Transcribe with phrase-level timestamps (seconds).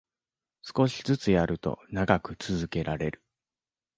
[0.63, 3.21] 少しずつやると長く続けられる